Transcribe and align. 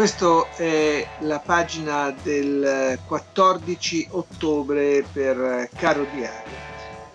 Questa 0.00 0.46
è 0.56 1.06
la 1.18 1.40
pagina 1.40 2.10
del 2.22 2.98
14 3.06 4.08
ottobre 4.12 5.04
per 5.12 5.68
Caro 5.76 6.06
Diario. 6.14 6.56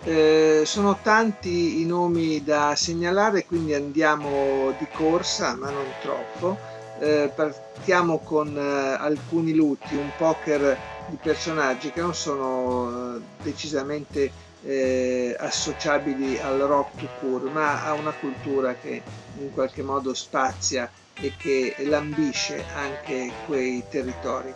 Eh, 0.04 0.62
sono 0.64 0.96
tanti 1.02 1.80
i 1.80 1.84
nomi 1.84 2.44
da 2.44 2.76
segnalare, 2.76 3.44
quindi 3.44 3.74
andiamo 3.74 4.72
di 4.78 4.86
corsa, 4.92 5.56
ma 5.56 5.70
non 5.70 5.84
troppo. 6.00 6.56
Eh, 7.00 7.28
partiamo 7.34 8.20
con 8.20 8.56
eh, 8.56 8.60
alcuni 8.60 9.52
lutti, 9.52 9.96
un 9.96 10.12
poker 10.16 10.78
di 11.08 11.18
personaggi 11.20 11.90
che 11.90 12.00
non 12.00 12.14
sono 12.14 13.16
eh, 13.16 13.20
decisamente 13.42 14.30
eh, 14.62 15.36
associabili 15.36 16.38
al 16.38 16.60
rock 16.60 17.00
to 17.00 17.08
cure, 17.18 17.50
ma 17.50 17.84
a 17.84 17.94
una 17.94 18.12
cultura 18.12 18.74
che 18.74 19.02
in 19.38 19.52
qualche 19.52 19.82
modo 19.82 20.14
spazia 20.14 20.88
e 21.20 21.32
che 21.36 21.74
lambisce 21.80 22.64
anche 22.74 23.32
quei 23.46 23.82
territori. 23.88 24.52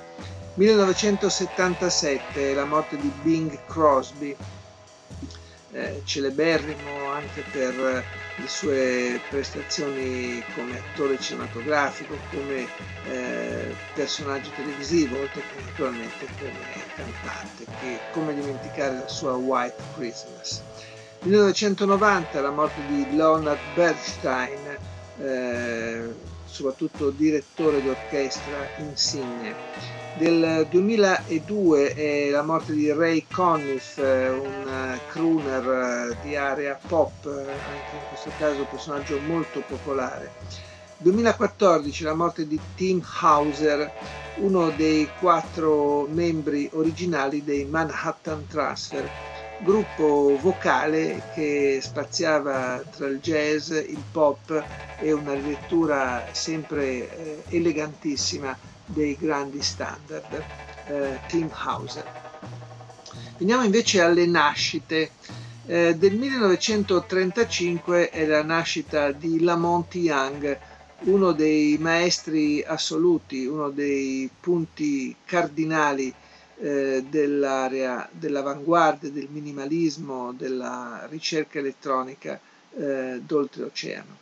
1977 0.54 2.54
la 2.54 2.64
morte 2.64 2.96
di 2.96 3.10
Bing 3.22 3.58
Crosby, 3.66 4.34
eh, 5.72 6.00
celeberrimo 6.04 7.12
anche 7.12 7.44
per 7.50 8.04
le 8.40 8.48
sue 8.48 9.20
prestazioni 9.28 10.42
come 10.54 10.78
attore 10.78 11.18
cinematografico, 11.18 12.16
come 12.32 12.66
eh, 13.08 13.74
personaggio 13.94 14.50
televisivo, 14.56 15.20
oltre 15.20 15.42
che 15.42 15.62
naturalmente 15.64 16.26
come 16.38 16.52
cantante, 16.96 17.66
che 17.80 17.98
come 18.12 18.34
dimenticare 18.34 18.94
la 18.94 19.08
sua 19.08 19.34
White 19.34 19.82
Christmas. 19.94 20.62
1990 21.22 22.40
la 22.40 22.50
morte 22.50 22.80
di 22.86 23.14
Leonard 23.14 23.58
Bernstein, 23.74 24.78
eh, 25.18 26.14
soprattutto 26.50 27.10
direttore 27.10 27.82
d'orchestra 27.82 28.68
insigne. 28.78 29.54
Del 30.18 30.66
2002 30.68 31.94
è 31.94 32.30
la 32.30 32.42
morte 32.42 32.72
di 32.74 32.92
Ray 32.92 33.24
Conniff, 33.30 33.96
un 33.98 34.98
crooner 35.06 36.16
di 36.22 36.34
area 36.34 36.78
pop, 36.86 37.24
anche 37.24 37.94
in 37.94 38.02
questo 38.08 38.32
caso 38.36 38.60
un 38.60 38.68
personaggio 38.68 39.18
molto 39.20 39.60
popolare. 39.60 40.32
2014 40.98 42.04
la 42.04 42.14
morte 42.14 42.46
di 42.46 42.60
Tim 42.74 43.02
Hauser, 43.20 43.90
uno 44.40 44.70
dei 44.70 45.08
quattro 45.18 46.06
membri 46.10 46.68
originali 46.72 47.42
dei 47.42 47.64
Manhattan 47.64 48.46
Transfer, 48.48 49.08
gruppo 49.62 50.38
vocale 50.40 51.22
che 51.34 51.80
spaziava 51.82 52.82
tra 52.96 53.06
il 53.06 53.20
jazz, 53.20 53.70
il 53.70 54.02
pop 54.10 54.64
e 54.98 55.12
una 55.12 55.34
lettura 55.34 56.26
sempre 56.32 57.44
eh, 57.46 57.56
elegantissima 57.56 58.56
dei 58.86 59.16
grandi 59.18 59.62
standard, 59.62 60.44
eh, 60.86 61.18
Tim 61.28 61.50
Hauser. 61.52 62.04
Veniamo 63.38 63.62
invece 63.64 64.00
alle 64.00 64.26
nascite. 64.26 65.10
Eh, 65.66 65.94
del 65.94 66.16
1935 66.16 68.10
è 68.10 68.26
la 68.26 68.42
nascita 68.42 69.12
di 69.12 69.40
Lamont 69.40 69.94
Young, 69.94 70.58
uno 71.00 71.32
dei 71.32 71.76
maestri 71.78 72.62
assoluti, 72.62 73.46
uno 73.46 73.70
dei 73.70 74.28
punti 74.40 75.14
cardinali 75.24 76.12
eh, 76.60 77.04
dell'area 77.08 78.08
dell'avanguardia, 78.12 79.10
del 79.10 79.28
minimalismo, 79.30 80.32
della 80.32 81.06
ricerca 81.10 81.58
elettronica 81.58 82.38
eh, 82.76 83.20
d'oltreoceano. 83.24 84.18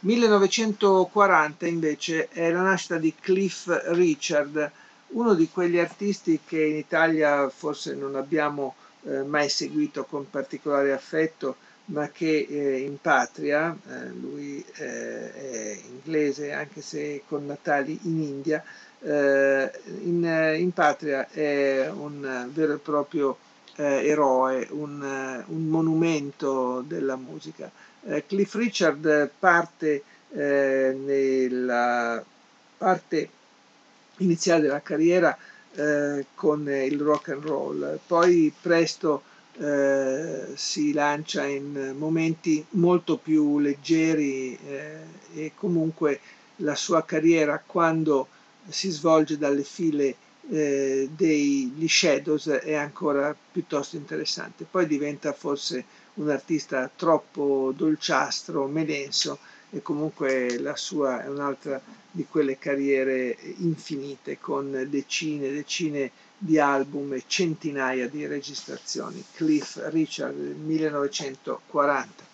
1940 0.00 1.66
invece 1.66 2.28
è 2.28 2.50
la 2.50 2.62
nascita 2.62 2.96
di 2.96 3.14
Cliff 3.20 3.66
Richard, 3.88 4.70
uno 5.08 5.34
di 5.34 5.48
quegli 5.50 5.78
artisti 5.78 6.40
che 6.46 6.64
in 6.64 6.76
Italia 6.76 7.48
forse 7.50 7.94
non 7.94 8.14
abbiamo 8.14 8.74
eh, 9.02 9.22
mai 9.22 9.48
seguito 9.48 10.04
con 10.04 10.30
particolare 10.30 10.92
affetto, 10.92 11.56
ma 11.86 12.08
che 12.08 12.46
eh, 12.48 12.78
in 12.78 12.98
patria, 13.00 13.76
eh, 13.88 14.08
lui 14.10 14.64
eh, 14.76 15.32
è 15.32 15.78
inglese 15.90 16.52
anche 16.52 16.80
se 16.80 17.22
con 17.26 17.44
natali 17.46 17.98
in 18.02 18.22
India, 18.22 18.62
in, 19.02 20.24
eh, 20.24 20.58
in, 20.58 20.72
patria 20.72 21.28
è 21.30 21.88
un 21.88 22.50
vero 22.52 22.74
e 22.74 22.78
proprio 22.78 23.38
eh, 23.76 24.08
eroe, 24.08 24.66
un, 24.70 25.02
eh, 25.02 25.44
un, 25.48 25.68
monumento 25.68 26.84
della 26.86 27.16
musica. 27.16 27.70
Eh, 28.04 28.24
Cliff 28.26 28.54
Richard 28.54 29.30
parte 29.38 30.02
eh, 30.32 30.96
nella 31.02 32.22
parte 32.76 33.28
iniziale 34.18 34.62
della 34.62 34.82
carriera 34.82 35.36
con 36.34 36.68
il 36.68 37.00
rock 37.00 37.28
and 37.28 37.44
roll, 37.44 38.00
poi 38.04 38.52
presto 38.60 39.22
si 40.54 40.92
lancia 40.92 41.44
in 41.44 41.94
momenti 41.96 42.64
molto 42.70 43.16
più 43.18 43.60
leggeri 43.60 44.58
e 45.32 45.52
comunque 45.54 46.18
la 46.56 46.74
sua 46.74 47.04
carriera 47.04 47.62
quando 47.64 48.26
si 48.70 48.90
svolge 48.90 49.36
dalle 49.38 49.64
file 49.64 50.14
eh, 50.48 51.08
degli 51.14 51.88
Shadows 51.88 52.48
è 52.48 52.74
ancora 52.74 53.34
piuttosto 53.52 53.96
interessante. 53.96 54.66
Poi 54.68 54.86
diventa 54.86 55.32
forse 55.32 55.84
un 56.14 56.30
artista 56.30 56.90
troppo 56.94 57.72
dolciastro, 57.76 58.66
melenso 58.66 59.38
e 59.70 59.82
comunque 59.82 60.58
la 60.58 60.74
sua 60.74 61.22
è 61.22 61.28
un'altra 61.28 61.80
di 62.10 62.26
quelle 62.28 62.58
carriere 62.58 63.36
infinite 63.58 64.38
con 64.40 64.86
decine 64.90 65.46
e 65.46 65.52
decine 65.52 66.10
di 66.36 66.58
album 66.58 67.12
e 67.12 67.22
centinaia 67.26 68.08
di 68.08 68.26
registrazioni. 68.26 69.22
Cliff 69.34 69.78
Richard 69.90 70.36
1940. 70.36 72.29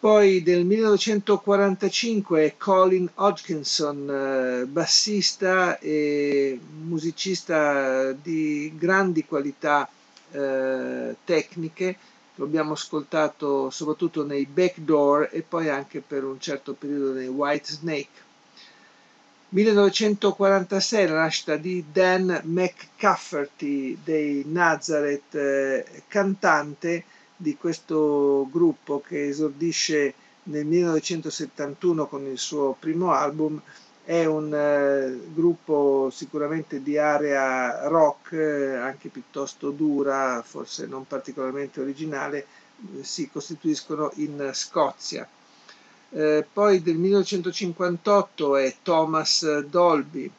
Poi 0.00 0.42
del 0.42 0.64
1945 0.64 2.54
Colin 2.56 3.10
Hodgkinson, 3.16 4.62
eh, 4.62 4.64
bassista 4.64 5.78
e 5.78 6.58
musicista 6.84 8.10
di 8.12 8.72
grandi 8.78 9.26
qualità 9.26 9.86
eh, 10.30 11.16
tecniche, 11.22 11.96
lo 12.36 12.44
abbiamo 12.46 12.72
ascoltato 12.72 13.68
soprattutto 13.68 14.24
nei 14.24 14.46
Backdoor 14.46 15.28
e 15.32 15.42
poi 15.42 15.68
anche 15.68 16.00
per 16.00 16.24
un 16.24 16.40
certo 16.40 16.72
periodo 16.72 17.12
nei 17.12 17.28
White 17.28 17.70
Snake. 17.70 18.08
1946 19.50 21.08
la 21.08 21.14
nascita 21.14 21.56
di 21.56 21.84
Dan 21.92 22.40
McCafferty 22.44 23.98
dei 24.02 24.44
Nazareth, 24.46 25.34
eh, 25.34 25.84
cantante 26.08 27.04
di 27.40 27.56
questo 27.56 28.46
gruppo 28.50 29.00
che 29.00 29.28
esordisce 29.28 30.12
nel 30.44 30.66
1971 30.66 32.06
con 32.06 32.26
il 32.26 32.38
suo 32.38 32.76
primo 32.78 33.12
album 33.12 33.58
è 34.04 34.26
un 34.26 34.52
eh, 34.52 35.18
gruppo 35.32 36.10
sicuramente 36.12 36.82
di 36.82 36.98
area 36.98 37.88
rock, 37.88 38.32
eh, 38.32 38.76
anche 38.76 39.08
piuttosto 39.08 39.70
dura, 39.70 40.42
forse 40.42 40.86
non 40.86 41.06
particolarmente 41.06 41.80
originale, 41.80 42.46
eh, 42.98 43.04
si 43.04 43.30
costituiscono 43.30 44.10
in 44.16 44.50
Scozia. 44.52 45.26
Eh, 46.10 46.46
poi 46.52 46.82
del 46.82 46.96
1958 46.96 48.56
è 48.56 48.76
Thomas 48.82 49.60
Dolby, 49.60 50.30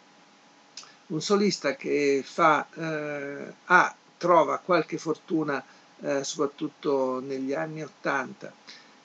un 1.08 1.22
solista 1.22 1.76
che 1.76 2.22
fa, 2.24 2.68
eh, 2.76 3.54
ha, 3.66 3.96
trova 4.18 4.60
qualche 4.60 5.00
fortuna 5.00 5.64
eh, 6.02 6.24
soprattutto 6.24 7.20
negli 7.20 7.54
anni 7.54 7.84
80. 7.84 8.54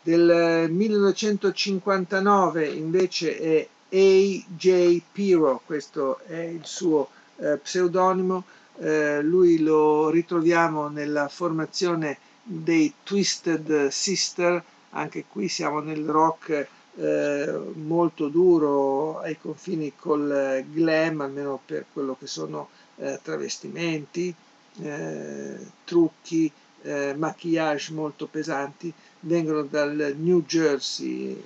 Del 0.03 0.71
1959 0.71 2.67
invece 2.69 3.39
è 3.39 3.69
A.J. 3.89 5.03
Piro, 5.13 5.61
questo 5.65 6.19
è 6.27 6.39
il 6.39 6.65
suo 6.65 7.09
eh, 7.39 7.57
pseudonimo, 7.59 8.45
eh, 8.79 9.23
lui 9.23 9.59
lo 9.61 10.11
ritroviamo 10.11 10.89
nella 10.89 11.29
formazione 11.29 12.19
dei 12.43 12.93
Twisted 13.03 13.89
Sister, 13.89 14.63
anche 14.91 15.25
qui 15.29 15.49
siamo 15.49 15.81
nel 15.81 16.05
rock 16.05 16.69
eh, 16.97 17.61
molto 17.75 18.29
duro 18.29 19.19
ai 19.21 19.39
confini 19.39 19.93
col 19.97 20.65
glam, 20.71 21.21
almeno 21.21 21.61
per 21.65 21.87
quello 21.93 22.17
che 22.19 22.27
sono 22.27 22.69
eh, 22.97 23.19
travestimenti, 23.23 24.35
eh, 24.83 25.57
trucchi, 25.85 26.51
eh, 26.87 27.15
maquillage 27.17 27.93
molto 27.93 28.27
pesanti, 28.27 28.93
vengono 29.21 29.63
dal 29.63 30.15
New 30.17 30.45
Jersey, 30.45 31.31
eh, 31.33 31.43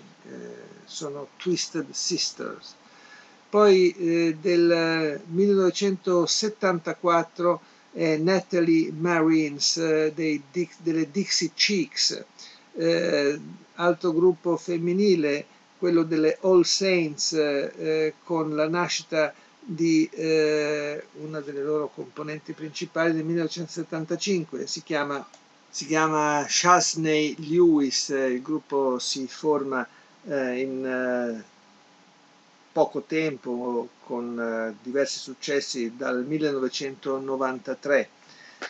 sono 0.85 1.29
Twisted 1.37 1.91
Sisters. 1.91 2.75
Poi 3.49 3.95
eh, 3.97 4.37
del 4.41 5.21
1974 5.27 7.61
è 7.93 8.17
Natalie 8.17 8.93
Marines 8.93 9.77
eh, 9.79 10.13
dei, 10.15 10.43
delle 10.79 11.11
Dixie 11.11 11.51
Cheeks, 11.55 12.25
eh, 12.75 13.41
altro 13.75 14.13
gruppo 14.13 14.57
femminile, 14.57 15.47
quello 15.79 16.03
delle 16.03 16.39
All 16.43 16.63
Saints, 16.63 17.33
eh, 17.33 18.15
con 18.23 18.55
la 18.55 18.69
nascita 18.69 19.33
di 19.33 19.50
eh, 20.11 21.05
una 21.21 21.41
delle 21.41 21.62
loro 21.62 21.89
componenti 21.89 22.53
principali 22.53 23.12
nel 23.12 23.25
1975, 23.25 24.67
si 24.67 24.83
chiama, 24.83 25.27
si 25.69 25.87
chiama 25.87 26.45
Chasney 26.49 27.37
Lewis, 27.49 28.09
il 28.09 28.43
gruppo 28.43 28.99
si 28.99 29.27
forma 29.27 29.87
eh, 30.27 30.61
in 30.61 30.85
eh, 30.85 31.45
poco 32.73 33.03
tempo 33.03 33.89
con 34.05 34.39
eh, 34.41 34.75
diversi 34.83 35.19
successi 35.19 35.95
dal 35.97 36.25
1993. 36.25 38.09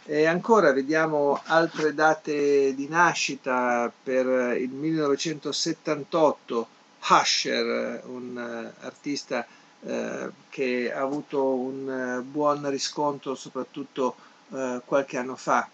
E 0.04 0.24
ancora 0.26 0.72
vediamo 0.72 1.40
altre 1.44 1.94
date 1.94 2.74
di 2.74 2.86
nascita 2.88 3.92
per 4.02 4.56
il 4.56 4.70
1978, 4.70 6.68
Husher, 7.08 8.02
un 8.06 8.70
artista 8.80 9.44
uh, 9.80 10.32
che 10.48 10.92
ha 10.92 11.00
avuto 11.00 11.44
un 11.44 12.18
uh, 12.18 12.22
buon 12.22 12.68
riscontro 12.70 13.34
soprattutto 13.34 14.16
qualche 14.84 15.16
anno 15.16 15.36
fa. 15.36 15.68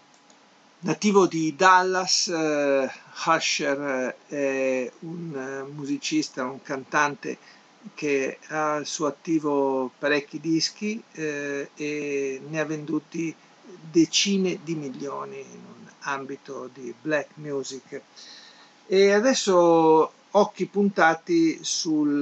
Nativo 0.81 1.25
di 1.25 1.55
Dallas, 1.55 2.27
Husher 2.27 4.15
è 4.27 4.91
un 4.99 5.65
musicista, 5.73 6.43
un 6.43 6.61
cantante 6.61 7.39
che 7.95 8.37
ha 8.49 8.75
al 8.75 8.85
suo 8.85 9.07
attivo 9.07 9.91
parecchi 9.97 10.39
dischi 10.39 11.01
eh, 11.13 11.69
e 11.75 12.41
ne 12.47 12.59
ha 12.59 12.65
venduti 12.65 13.33
decine 13.91 14.59
di 14.63 14.75
milioni 14.75 15.39
in 15.39 15.63
un 15.65 15.91
ambito 15.99 16.69
di 16.73 16.93
black 16.99 17.29
music. 17.35 18.01
E 18.87 19.11
adesso 19.11 20.11
occhi 20.31 20.65
puntati 20.65 21.59
sul 21.61 22.21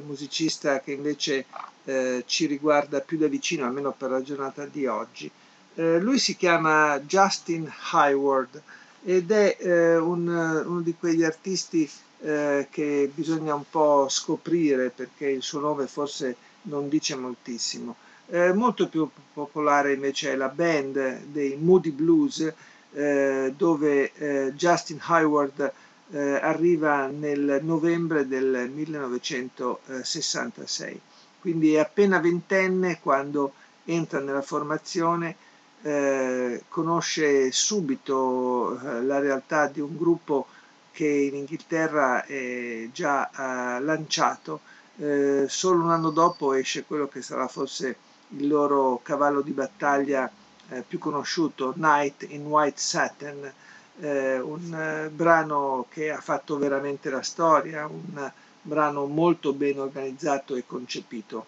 uh, 0.00 0.06
musicista 0.06 0.80
che 0.80 0.92
invece 0.92 1.44
uh, 1.84 2.22
ci 2.26 2.46
riguarda 2.46 3.00
più 3.00 3.18
da 3.18 3.26
vicino, 3.26 3.66
almeno 3.66 3.92
per 3.92 4.10
la 4.10 4.22
giornata 4.22 4.66
di 4.66 4.86
oggi. 4.86 5.30
Uh, 5.74 5.98
lui 5.98 6.18
si 6.18 6.36
chiama 6.36 6.98
Justin 7.00 7.70
Hayward 7.92 8.62
ed 9.02 9.30
è 9.30 9.96
un, 9.98 10.28
uno 10.28 10.80
di 10.80 10.94
quegli 10.98 11.24
artisti 11.24 11.88
eh, 12.22 12.66
che 12.70 13.10
bisogna 13.14 13.54
un 13.54 13.64
po' 13.68 14.06
scoprire 14.08 14.90
perché 14.90 15.28
il 15.28 15.42
suo 15.42 15.60
nome 15.60 15.86
forse 15.86 16.36
non 16.62 16.88
dice 16.88 17.16
moltissimo. 17.16 17.96
Eh, 18.28 18.52
molto 18.52 18.88
più 18.88 19.08
popolare 19.32 19.94
invece 19.94 20.32
è 20.32 20.36
la 20.36 20.48
band 20.48 21.22
dei 21.24 21.56
Moody 21.56 21.90
Blues 21.90 22.52
eh, 22.92 23.54
dove 23.56 24.12
eh, 24.12 24.52
Justin 24.54 25.00
Hayward 25.02 25.72
eh, 26.12 26.34
arriva 26.34 27.06
nel 27.06 27.60
novembre 27.62 28.26
del 28.26 28.70
1966, 28.72 31.00
quindi 31.40 31.74
è 31.74 31.78
appena 31.80 32.18
ventenne 32.18 32.98
quando 33.00 33.52
entra 33.84 34.18
nella 34.20 34.42
formazione 34.42 35.36
eh, 35.82 36.64
conosce 36.68 37.50
subito 37.52 38.78
eh, 38.78 39.02
la 39.02 39.18
realtà 39.18 39.66
di 39.66 39.80
un 39.80 39.96
gruppo 39.96 40.46
che 40.92 41.06
in 41.06 41.34
Inghilterra 41.34 42.24
è 42.26 42.88
già 42.92 43.30
uh, 43.32 43.82
lanciato, 43.82 44.60
eh, 44.98 45.46
solo 45.48 45.84
un 45.84 45.90
anno 45.90 46.10
dopo 46.10 46.52
esce 46.52 46.84
quello 46.84 47.08
che 47.08 47.22
sarà 47.22 47.48
forse 47.48 47.96
il 48.36 48.46
loro 48.46 49.00
cavallo 49.02 49.40
di 49.40 49.52
battaglia 49.52 50.30
eh, 50.68 50.84
più 50.86 50.98
conosciuto, 50.98 51.72
Night 51.76 52.26
in 52.28 52.44
White 52.44 52.78
Satin, 52.78 53.50
eh, 54.00 54.40
un 54.40 54.74
eh, 54.74 55.08
brano 55.10 55.86
che 55.90 56.10
ha 56.10 56.20
fatto 56.20 56.58
veramente 56.58 57.10
la 57.10 57.22
storia, 57.22 57.86
un 57.86 58.30
brano 58.62 59.06
molto 59.06 59.52
ben 59.52 59.78
organizzato 59.78 60.54
e 60.54 60.64
concepito. 60.66 61.46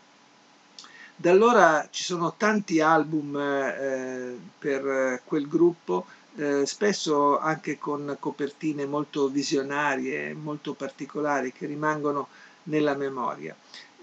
Da 1.15 1.31
allora 1.31 1.87
ci 1.91 2.03
sono 2.03 2.35
tanti 2.37 2.81
album 2.81 3.37
eh, 3.37 4.37
per 4.59 5.23
quel 5.25 5.47
gruppo, 5.47 6.07
eh, 6.37 6.65
spesso 6.67 7.39
anche 7.39 7.79
con 7.79 8.17
copertine 8.19 8.87
molto 8.87 9.29
visionarie, 9.29 10.33
molto 10.33 10.73
particolari 10.75 11.53
che 11.53 11.67
rimangono 11.67 12.29
nella 12.65 12.95
memoria. 12.95 13.55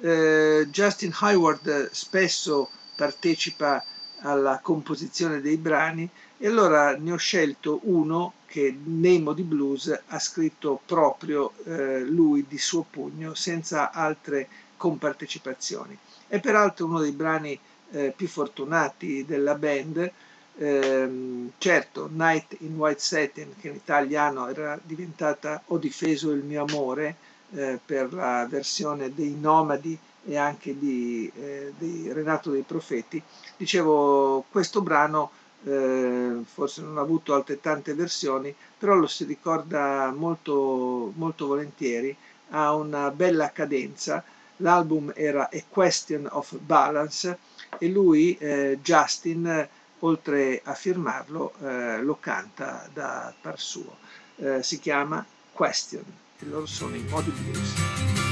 Eh, 0.01 0.67
Justin 0.69 1.13
Hayward 1.19 1.89
spesso 1.91 2.69
partecipa 2.95 3.83
alla 4.21 4.59
composizione 4.61 5.41
dei 5.41 5.57
brani 5.57 6.09
e 6.37 6.47
allora 6.47 6.95
ne 6.97 7.11
ho 7.11 7.17
scelto 7.17 7.79
uno 7.83 8.33
che 8.45 8.75
Nemo 8.83 9.33
di 9.33 9.43
Blues 9.43 9.97
ha 10.07 10.19
scritto 10.19 10.79
proprio 10.85 11.51
eh, 11.65 12.01
lui 12.01 12.45
di 12.47 12.57
suo 12.57 12.85
pugno 12.89 13.33
senza 13.33 13.91
altre 13.91 14.47
compartecipazioni. 14.77 15.97
È 16.27 16.39
peraltro 16.39 16.85
uno 16.85 16.99
dei 16.99 17.11
brani 17.11 17.59
eh, 17.91 18.13
più 18.15 18.27
fortunati 18.27 19.25
della 19.25 19.55
band 19.55 20.11
Ehm, 20.61 21.51
certo, 21.57 22.09
Night 22.11 22.57
in 22.59 22.75
White 22.75 22.99
Satin, 22.99 23.55
che 23.57 23.69
in 23.69 23.75
italiano 23.75 24.49
era 24.49 24.77
diventata 24.83 25.61
Ho 25.67 25.77
difeso 25.77 26.31
il 26.31 26.43
mio 26.43 26.65
amore 26.67 27.15
eh, 27.51 27.79
per 27.83 28.13
la 28.13 28.45
versione 28.49 29.13
dei 29.13 29.37
Nomadi 29.39 29.97
e 30.25 30.37
anche 30.37 30.77
di, 30.77 31.31
eh, 31.35 31.73
di 31.77 32.11
Renato 32.11 32.51
dei 32.51 32.63
Profeti, 32.63 33.21
dicevo 33.57 34.45
questo 34.49 34.81
brano 34.81 35.31
eh, 35.63 36.41
forse 36.43 36.81
non 36.81 36.97
ha 36.97 37.01
avuto 37.01 37.33
altrettante 37.33 37.93
versioni, 37.93 38.53
però 38.77 38.95
lo 38.95 39.07
si 39.07 39.25
ricorda 39.25 40.11
molto, 40.15 41.11
molto 41.15 41.47
volentieri, 41.47 42.15
ha 42.49 42.73
una 42.73 43.11
bella 43.11 43.51
cadenza. 43.51 44.23
L'album 44.57 45.11
era 45.15 45.49
A 45.51 45.63
Question 45.69 46.27
of 46.29 46.57
Balance 46.57 47.37
e 47.77 47.87
lui, 47.87 48.37
eh, 48.37 48.79
Justin, 48.81 49.67
oltre 49.99 50.61
a 50.63 50.73
firmarlo 50.73 51.53
eh, 51.61 52.01
lo 52.01 52.17
canta 52.19 52.87
da 52.93 53.33
par 53.39 53.59
suo. 53.59 53.97
Eh, 54.37 54.63
si 54.63 54.79
chiama 54.79 55.25
Question 55.51 56.03
e 56.39 56.45
loro 56.45 56.65
sono 56.65 56.95
i 56.95 57.05
Modi 57.09 57.31
Blues. 57.31 58.28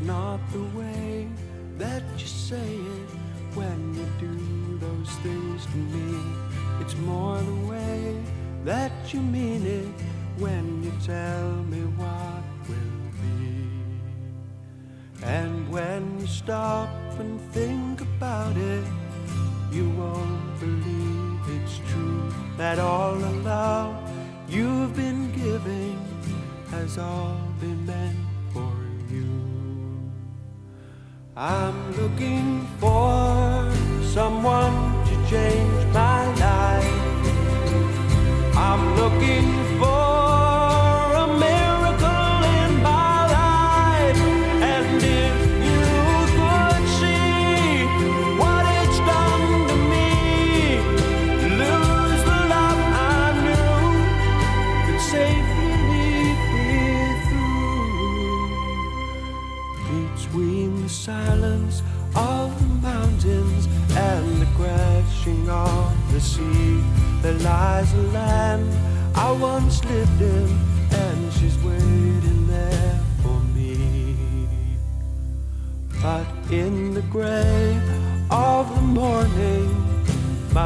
The 0.00 0.78
way 0.78 1.26
that 1.78 2.02
you 2.18 2.26
say 2.26 2.56
it 2.56 3.08
when 3.54 3.94
you 3.94 4.06
do 4.20 4.78
those 4.78 5.10
things 5.22 5.64
to 5.66 5.76
me. 5.76 6.18
It's 6.80 6.96
more 6.98 7.38
the 7.38 7.66
way 7.66 8.22
that 8.64 8.92
you 9.14 9.20
mean 9.20 9.64
it 9.66 9.88
when 10.38 10.82
you 10.82 10.92
tell 11.04 11.50
me 11.64 11.80
what 11.96 12.42
will 12.68 13.10
be. 13.22 13.66
And 15.24 15.70
when 15.70 16.20
you 16.20 16.26
stop 16.26 16.90
and 17.18 17.40
think 17.52 18.02
about 18.02 18.56
it, 18.56 18.84
you 19.72 19.88
won't 19.90 20.60
believe 20.60 21.40
it's 21.62 21.78
true 21.90 22.30
that 22.58 22.78
all 22.78 23.14
the 23.14 23.30
love 23.42 23.96
you've 24.48 24.94
been 24.94 25.32
giving 25.32 25.98
has 26.70 26.98
all 26.98 27.40
been 27.60 27.86
meant 27.86 28.18
for 28.52 28.72
you. 29.10 29.55
I'm 31.38 31.92
looking 32.00 32.66
for 32.80 33.70
someone 34.00 35.04
to 35.04 35.14
change 35.28 35.84
my 35.92 36.24
life. 36.36 38.56
I'm 38.56 38.96
looking 38.96 39.55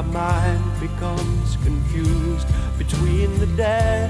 my 0.03 0.13
mind 0.13 0.81
becomes 0.81 1.57
confused 1.57 2.47
between 2.79 3.39
the 3.39 3.47
dead 3.49 4.09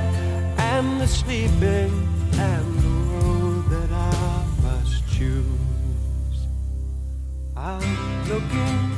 and 0.56 1.00
the 1.00 1.06
sleeping 1.06 2.08
and 2.34 2.78
the 2.78 2.88
road 3.12 3.68
that 3.70 3.90
I 3.90 4.44
must 4.62 5.08
choose. 5.08 6.46
I'm 7.56 8.28
looking 8.28 8.89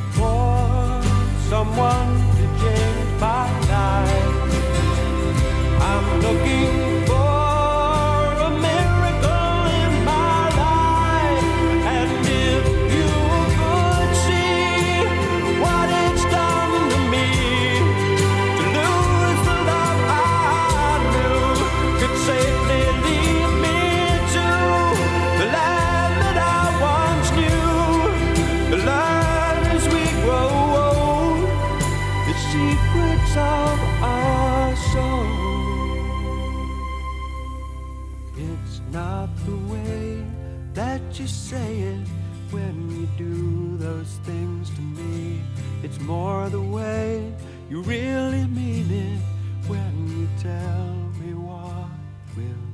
you 41.23 41.29
say 41.29 41.79
it 41.79 42.09
when 42.51 42.91
you 42.91 43.07
do 43.17 43.77
those 43.77 44.19
things 44.25 44.71
to 44.71 44.81
me. 44.81 45.41
It's 45.85 46.01
more 46.01 46.49
the 46.49 46.61
way 46.61 47.33
you 47.71 47.81
really 47.83 48.45
mean 48.47 48.91
it 48.91 49.21
when 49.69 49.93
you 50.09 50.29
tell 50.43 50.87
me 51.21 51.35
what 51.35 51.91
will 52.37 52.72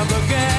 never 0.00 0.26
get 0.28 0.49